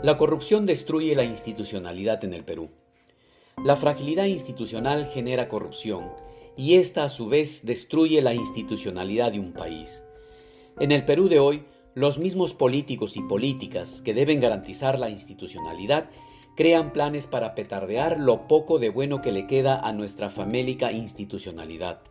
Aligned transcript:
La 0.00 0.16
corrupción 0.16 0.64
destruye 0.64 1.16
la 1.16 1.24
institucionalidad 1.24 2.24
en 2.24 2.32
el 2.32 2.44
Perú. 2.44 2.68
La 3.64 3.74
fragilidad 3.74 4.26
institucional 4.26 5.06
genera 5.06 5.48
corrupción 5.48 6.12
y 6.56 6.74
esta 6.74 7.02
a 7.02 7.08
su 7.08 7.28
vez 7.28 7.66
destruye 7.66 8.22
la 8.22 8.32
institucionalidad 8.32 9.32
de 9.32 9.40
un 9.40 9.52
país. 9.52 10.04
En 10.78 10.92
el 10.92 11.04
Perú 11.04 11.28
de 11.28 11.40
hoy, 11.40 11.64
los 11.94 12.18
mismos 12.18 12.54
políticos 12.54 13.16
y 13.16 13.22
políticas 13.22 14.00
que 14.00 14.14
deben 14.14 14.38
garantizar 14.38 15.00
la 15.00 15.10
institucionalidad 15.10 16.10
crean 16.54 16.92
planes 16.92 17.26
para 17.26 17.56
petardear 17.56 18.20
lo 18.20 18.46
poco 18.46 18.78
de 18.78 18.90
bueno 18.90 19.20
que 19.20 19.32
le 19.32 19.48
queda 19.48 19.80
a 19.80 19.92
nuestra 19.92 20.30
famélica 20.30 20.92
institucionalidad. 20.92 22.02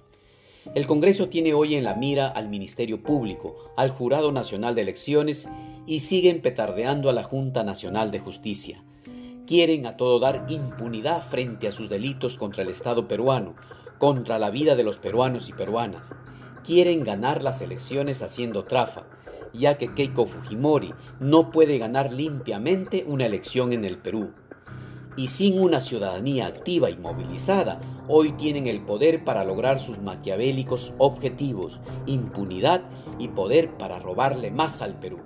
El 0.76 0.86
Congreso 0.86 1.30
tiene 1.30 1.54
hoy 1.54 1.76
en 1.76 1.84
la 1.84 1.96
mira 1.96 2.28
al 2.28 2.50
Ministerio 2.50 3.02
Público, 3.02 3.72
al 3.78 3.90
Jurado 3.90 4.32
Nacional 4.32 4.76
de 4.76 4.82
Elecciones 4.82 5.50
y 5.86 6.02
siguen 6.02 6.42
petardeando 6.42 7.10
a 7.10 7.14
la 7.14 7.24
Junta 7.24 7.64
Nacional 7.64 8.12
de 8.12 8.20
Justicia. 8.20 8.84
Quieren 9.48 9.86
a 9.86 9.98
todo 9.98 10.20
dar 10.20 10.46
impunidad 10.50 11.24
frente 11.24 11.68
a 11.68 11.72
sus 11.72 11.90
delitos 11.90 12.38
contra 12.38 12.64
el 12.64 12.70
Estado 12.70 13.08
peruano, 13.08 13.56
contra 13.98 14.40
la 14.40 14.50
vida 14.50 14.76
de 14.76 14.84
los 14.84 14.98
peruanos 14.98 15.50
y 15.50 15.54
peruanas. 15.54 16.06
Quieren 16.66 17.04
ganar 17.04 17.44
las 17.44 17.62
elecciones 17.62 18.22
haciendo 18.22 18.66
trafa, 18.66 19.06
ya 19.54 19.78
que 19.78 19.94
Keiko 19.94 20.26
Fujimori 20.26 20.94
no 21.20 21.50
puede 21.50 21.78
ganar 21.78 22.12
limpiamente 22.12 23.06
una 23.08 23.26
elección 23.26 23.74
en 23.74 23.86
el 23.86 23.98
Perú 23.98 24.32
y 25.18 25.30
sin 25.30 25.60
una 25.60 25.82
ciudadanía 25.82 26.46
activa 26.46 26.92
y 26.92 26.96
movilizada, 26.96 27.82
hoy 28.08 28.34
tienen 28.34 28.68
el 28.68 28.82
poder 28.82 29.26
para 29.26 29.44
lograr 29.44 29.80
sus 29.80 30.00
maquiavélicos 30.00 30.94
objetivos, 31.00 31.80
impunidad 32.06 32.84
y 33.18 33.28
poder 33.30 33.72
para 33.78 34.00
robarle 34.00 34.52
más 34.52 34.82
al 34.82 35.00
Perú. 35.00 35.18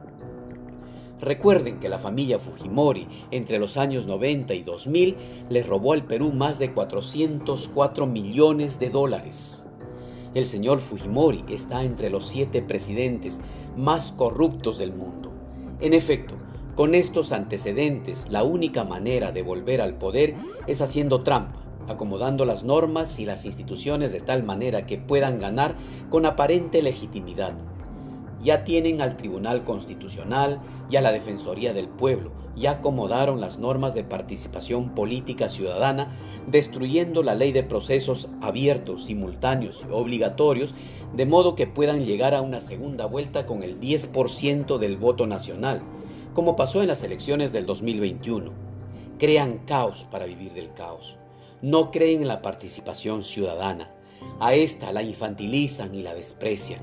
Recuerden 1.19 1.79
que 1.79 1.89
la 1.89 1.99
familia 1.99 2.39
Fujimori 2.39 3.07
entre 3.29 3.59
los 3.59 3.77
años 3.77 4.07
90 4.07 4.55
y 4.55 4.63
2000 4.63 5.17
le 5.49 5.61
robó 5.61 5.93
al 5.93 6.05
Perú 6.05 6.31
más 6.31 6.57
de 6.57 6.73
404 6.73 8.07
millones 8.07 8.79
de 8.79 8.89
dólares. 8.89 9.63
El 10.33 10.45
señor 10.45 10.79
Fujimori 10.79 11.43
está 11.49 11.83
entre 11.83 12.09
los 12.09 12.27
siete 12.27 12.61
presidentes 12.61 13.41
más 13.75 14.13
corruptos 14.13 14.77
del 14.77 14.93
mundo. 14.93 15.31
En 15.81 15.93
efecto, 15.93 16.35
con 16.81 16.95
estos 16.95 17.31
antecedentes, 17.31 18.25
la 18.27 18.43
única 18.43 18.83
manera 18.83 19.31
de 19.31 19.43
volver 19.43 19.81
al 19.81 19.99
poder 19.99 20.33
es 20.65 20.81
haciendo 20.81 21.21
trampa, 21.21 21.61
acomodando 21.87 22.43
las 22.43 22.63
normas 22.63 23.19
y 23.19 23.25
las 23.25 23.45
instituciones 23.45 24.11
de 24.11 24.19
tal 24.19 24.41
manera 24.41 24.87
que 24.87 24.97
puedan 24.97 25.39
ganar 25.39 25.75
con 26.09 26.25
aparente 26.25 26.81
legitimidad. 26.81 27.53
Ya 28.43 28.63
tienen 28.63 28.99
al 28.99 29.15
Tribunal 29.15 29.63
Constitucional 29.63 30.59
y 30.89 30.95
a 30.95 31.01
la 31.01 31.11
Defensoría 31.11 31.71
del 31.71 31.87
Pueblo, 31.87 32.31
ya 32.55 32.71
acomodaron 32.71 33.39
las 33.39 33.59
normas 33.59 33.93
de 33.93 34.03
participación 34.03 34.95
política 34.95 35.49
ciudadana, 35.49 36.15
destruyendo 36.47 37.21
la 37.21 37.35
ley 37.35 37.51
de 37.51 37.61
procesos 37.61 38.27
abiertos, 38.41 39.05
simultáneos 39.05 39.83
y 39.87 39.93
obligatorios, 39.93 40.73
de 41.15 41.27
modo 41.27 41.53
que 41.53 41.67
puedan 41.67 42.05
llegar 42.05 42.33
a 42.33 42.41
una 42.41 42.59
segunda 42.59 43.05
vuelta 43.05 43.45
con 43.45 43.61
el 43.61 43.79
10% 43.79 44.79
del 44.79 44.97
voto 44.97 45.27
nacional 45.27 45.83
como 46.33 46.55
pasó 46.55 46.81
en 46.81 46.87
las 46.87 47.03
elecciones 47.03 47.51
del 47.51 47.65
2021. 47.65 48.51
Crean 49.19 49.59
caos 49.65 50.07
para 50.09 50.25
vivir 50.25 50.53
del 50.53 50.73
caos. 50.73 51.17
No 51.61 51.91
creen 51.91 52.21
en 52.21 52.27
la 52.27 52.41
participación 52.41 53.23
ciudadana. 53.23 53.93
A 54.39 54.53
esta 54.53 54.93
la 54.93 55.03
infantilizan 55.03 55.93
y 55.93 56.01
la 56.01 56.13
desprecian. 56.13 56.81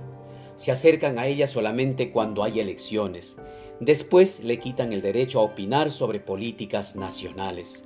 Se 0.56 0.70
acercan 0.70 1.18
a 1.18 1.26
ella 1.26 1.46
solamente 1.46 2.10
cuando 2.10 2.42
hay 2.42 2.60
elecciones. 2.60 3.36
Después 3.80 4.42
le 4.44 4.58
quitan 4.58 4.92
el 4.92 5.02
derecho 5.02 5.40
a 5.40 5.44
opinar 5.44 5.90
sobre 5.90 6.20
políticas 6.20 6.94
nacionales. 6.94 7.84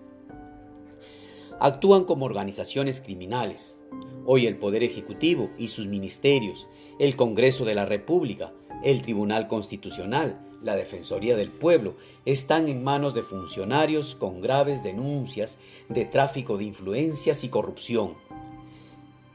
Actúan 1.61 2.05
como 2.05 2.25
organizaciones 2.25 3.01
criminales. 3.01 3.77
Hoy 4.25 4.47
el 4.47 4.57
Poder 4.57 4.83
Ejecutivo 4.83 5.51
y 5.59 5.69
sus 5.69 5.87
ministerios, 5.87 6.67
el 6.99 7.15
Congreso 7.15 7.65
de 7.65 7.75
la 7.75 7.85
República, 7.85 8.53
el 8.83 9.03
Tribunal 9.03 9.49
Constitucional, 9.49 10.41
la 10.63 10.77
Defensoría 10.77 11.37
del 11.37 11.51
Pueblo, 11.51 11.95
están 12.25 12.69
en 12.69 12.85
manos 12.85 13.15
de 13.15 13.23
funcionarios 13.23 14.15
con 14.15 14.41
graves 14.41 14.83
denuncias 14.83 15.59
de 15.89 16.05
tráfico 16.05 16.57
de 16.57 16.65
influencias 16.65 17.45
y 17.45 17.49
corrupción. 17.49 18.15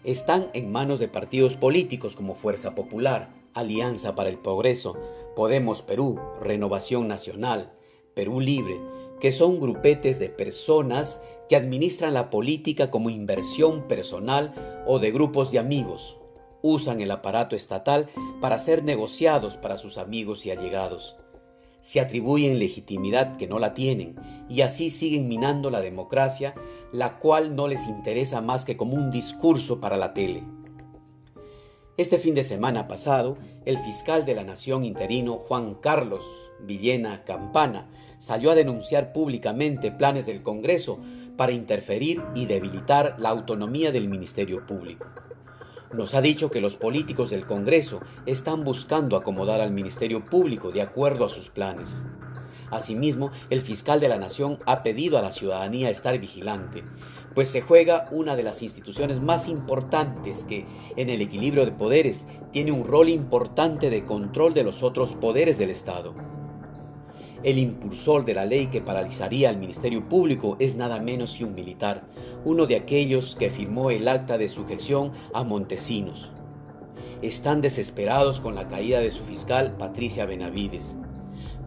Están 0.04 0.50
en 0.54 0.72
manos 0.72 1.00
de 1.00 1.08
partidos 1.08 1.56
políticos 1.56 2.16
como 2.16 2.36
Fuerza 2.36 2.76
Popular, 2.76 3.30
Alianza 3.54 4.16
para 4.16 4.30
el 4.30 4.38
Progreso, 4.38 4.96
Podemos 5.36 5.82
Perú, 5.82 6.20
Renovación 6.42 7.08
Nacional, 7.08 7.74
Perú 8.14 8.40
Libre, 8.40 8.80
que 9.20 9.32
son 9.32 9.60
grupetes 9.60 10.20
de 10.20 10.30
personas 10.30 11.22
que 11.50 11.56
administran 11.56 12.14
la 12.14 12.30
política 12.30 12.92
como 12.92 13.10
inversión 13.10 13.88
personal 13.88 14.84
o 14.86 15.00
de 15.00 15.12
grupos 15.12 15.52
de 15.52 15.60
amigos 15.60 16.17
usan 16.72 17.02
el 17.02 17.12
aparato 17.12 17.56
estatal 17.56 18.08
para 18.42 18.60
ser 18.60 18.84
negociados 18.84 19.58
para 19.58 19.78
sus 19.78 19.98
amigos 19.98 20.46
y 20.46 20.52
allegados. 20.52 21.16
Se 21.82 22.00
atribuyen 22.00 22.60
legitimidad 22.60 23.38
que 23.38 23.48
no 23.48 23.60
la 23.60 23.74
tienen 23.74 24.16
y 24.50 24.62
así 24.62 24.90
siguen 24.90 25.28
minando 25.28 25.70
la 25.70 25.82
democracia, 25.82 26.54
la 26.92 27.20
cual 27.20 27.56
no 27.56 27.68
les 27.68 27.88
interesa 27.88 28.42
más 28.42 28.66
que 28.66 28.76
como 28.76 28.96
un 28.96 29.12
discurso 29.12 29.80
para 29.80 29.98
la 29.98 30.14
tele. 30.14 30.44
Este 31.98 32.18
fin 32.20 32.36
de 32.36 32.44
semana 32.44 32.88
pasado, 32.88 33.38
el 33.66 33.80
fiscal 33.80 34.26
de 34.26 34.36
la 34.36 34.44
Nación 34.44 34.86
interino 34.86 35.38
Juan 35.38 35.76
Carlos 35.76 36.24
Villena 36.60 37.24
Campana 37.24 37.88
salió 38.18 38.52
a 38.52 38.56
denunciar 38.56 39.14
públicamente 39.14 39.92
planes 39.92 40.26
del 40.26 40.44
Congreso 40.44 41.00
para 41.38 41.52
interferir 41.52 42.24
y 42.36 42.46
debilitar 42.46 43.16
la 43.20 43.30
autonomía 43.30 43.92
del 43.92 44.08
Ministerio 44.08 44.66
Público. 44.66 45.06
Nos 45.94 46.14
ha 46.16 46.22
dicho 46.22 46.52
que 46.52 46.60
los 46.60 46.76
políticos 46.76 47.30
del 47.30 47.46
Congreso 47.46 48.02
están 48.26 48.66
buscando 48.66 49.16
acomodar 49.16 49.62
al 49.62 49.72
Ministerio 49.72 50.26
Público 50.26 50.72
de 50.72 50.82
acuerdo 50.82 51.26
a 51.26 51.30
sus 51.30 51.50
planes. 51.50 52.04
Asimismo, 52.70 53.32
el 53.50 53.62
fiscal 53.62 54.02
de 54.02 54.10
la 54.10 54.18
Nación 54.18 54.60
ha 54.66 54.84
pedido 54.84 55.18
a 55.18 55.22
la 55.22 55.32
ciudadanía 55.32 55.90
estar 55.90 56.20
vigilante, 56.20 56.84
pues 57.34 57.50
se 57.50 57.62
juega 57.62 58.10
una 58.12 58.36
de 58.36 58.44
las 58.44 58.62
instituciones 58.62 59.22
más 59.22 59.48
importantes 59.48 60.44
que, 60.44 60.66
en 60.98 61.10
el 61.10 61.22
equilibrio 61.22 61.66
de 61.66 61.72
poderes, 61.72 62.28
tiene 62.52 62.74
un 62.74 62.84
rol 62.84 63.08
importante 63.08 63.90
de 63.90 64.04
control 64.04 64.54
de 64.54 64.64
los 64.64 64.84
otros 64.84 65.14
poderes 65.14 65.58
del 65.58 65.70
Estado. 65.70 66.14
El 67.44 67.60
impulsor 67.60 68.26
de 68.26 68.34
la 68.34 68.46
ley 68.46 68.68
que 68.68 68.82
paralizaría 68.82 69.50
al 69.50 69.58
Ministerio 69.58 70.08
Público 70.10 70.58
es 70.60 70.76
nada 70.76 71.00
menos 71.00 71.36
que 71.36 71.46
un 71.46 71.54
militar, 71.54 72.04
uno 72.44 72.66
de 72.66 72.76
aquellos 72.76 73.36
que 73.36 73.52
firmó 73.52 73.92
el 73.92 74.08
acta 74.08 74.40
de 74.40 74.50
sujeción 74.50 75.12
a 75.34 75.44
Montesinos. 75.44 76.32
Están 77.22 77.62
desesperados 77.62 78.40
con 78.40 78.56
la 78.56 78.68
caída 78.68 79.00
de 79.00 79.12
su 79.12 79.24
fiscal 79.24 79.76
Patricia 79.78 80.26
Benavides. 80.26 80.96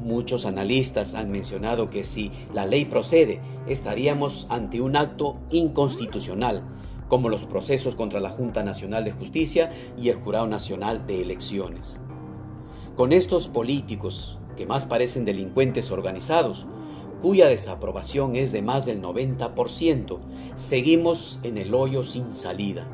Muchos 0.01 0.45
analistas 0.45 1.15
han 1.15 1.31
mencionado 1.31 1.89
que 1.89 2.03
si 2.03 2.33
la 2.53 2.67
ley 2.67 2.85
procede, 2.85 3.41
estaríamos 3.69 4.47
ante 4.49 4.81
un 4.81 4.97
acto 4.97 5.37
inconstitucional, 5.51 6.63
como 7.09 7.29
los 7.29 7.45
procesos 7.45 7.95
contra 7.95 8.19
la 8.19 8.31
Junta 8.31 8.65
Nacional 8.65 9.05
de 9.05 9.13
Justicia 9.13 9.71
y 9.97 10.09
el 10.09 10.17
Jurado 10.17 10.47
Nacional 10.47 11.07
de 11.07 11.23
Elecciones. 11.23 11.97
Con 12.97 13.13
estos 13.13 13.49
políticos, 13.49 14.40
que 14.57 14.67
más 14.67 14.85
parecen 14.85 15.25
delincuentes 15.25 15.91
organizados, 15.91 16.67
cuya 17.21 17.49
desaprobación 17.49 18.37
es 18.37 18.53
de 18.53 18.63
más 18.63 18.87
del 18.87 19.03
90%, 19.03 20.19
seguimos 20.55 21.39
en 21.43 21.59
el 21.59 21.75
hoyo 21.75 22.05
sin 22.05 22.35
salida. 22.35 22.87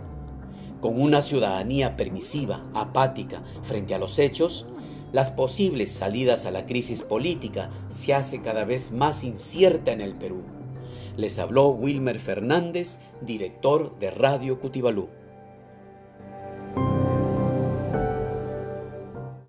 Con 0.80 1.00
una 1.00 1.22
ciudadanía 1.22 1.96
permisiva, 1.96 2.64
apática 2.74 3.42
frente 3.62 3.94
a 3.94 3.98
los 3.98 4.18
hechos, 4.18 4.66
las 5.12 5.30
posibles 5.30 5.92
salidas 5.92 6.46
a 6.46 6.50
la 6.50 6.66
crisis 6.66 7.02
política 7.02 7.70
se 7.88 8.12
hace 8.12 8.42
cada 8.42 8.64
vez 8.64 8.90
más 8.90 9.24
incierta 9.24 9.92
en 9.92 10.00
el 10.00 10.14
Perú. 10.14 10.42
Les 11.16 11.38
habló 11.38 11.68
Wilmer 11.68 12.18
Fernández, 12.18 12.98
director 13.22 13.98
de 13.98 14.10
Radio 14.10 14.60
Cutibalú. 14.60 15.08